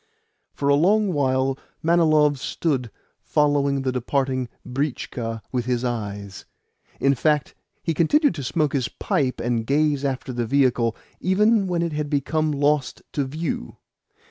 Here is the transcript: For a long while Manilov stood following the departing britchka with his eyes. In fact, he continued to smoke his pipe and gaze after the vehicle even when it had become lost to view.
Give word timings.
For 0.51 0.67
a 0.67 0.73
long 0.73 1.13
while 1.13 1.59
Manilov 1.83 2.39
stood 2.39 2.89
following 3.21 3.83
the 3.83 3.91
departing 3.91 4.49
britchka 4.65 5.43
with 5.51 5.65
his 5.65 5.85
eyes. 5.85 6.43
In 6.99 7.13
fact, 7.13 7.53
he 7.83 7.93
continued 7.93 8.33
to 8.33 8.43
smoke 8.43 8.73
his 8.73 8.89
pipe 8.89 9.39
and 9.39 9.63
gaze 9.63 10.03
after 10.03 10.33
the 10.33 10.47
vehicle 10.47 10.95
even 11.19 11.67
when 11.67 11.83
it 11.83 11.93
had 11.93 12.09
become 12.09 12.51
lost 12.51 13.03
to 13.11 13.25
view. 13.25 13.77